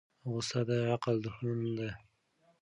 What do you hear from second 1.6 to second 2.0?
ده.